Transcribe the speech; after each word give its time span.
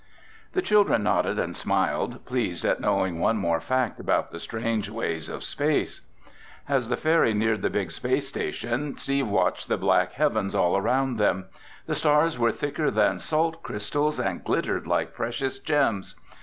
The 0.53 0.63
children 0.63 1.03
nodded 1.03 1.37
and 1.37 1.55
smiled, 1.55 2.25
pleased 2.25 2.65
at 2.65 2.79
knowing 2.81 3.19
one 3.19 3.37
more 3.37 3.59
fact 3.59 3.99
about 3.99 4.31
the 4.31 4.39
strange 4.39 4.89
ways 4.89 5.29
of 5.29 5.43
space. 5.43 6.01
As 6.67 6.89
the 6.89 6.97
ferry 6.97 7.35
neared 7.35 7.61
the 7.61 7.69
big 7.69 7.91
space 7.91 8.27
station, 8.27 8.97
Steve 8.97 9.27
watched 9.27 9.67
the 9.69 9.77
black 9.77 10.13
heavens 10.13 10.55
all 10.55 10.75
around 10.75 11.17
them. 11.17 11.45
The 11.85 11.93
stars 11.93 12.39
were 12.39 12.51
thicker 12.51 12.89
than 12.89 13.19
salt 13.19 13.61
crystals 13.61 14.19
and 14.19 14.43
glittered 14.43 14.87
like 14.87 15.13
precious 15.13 15.59
gems. 15.59 16.15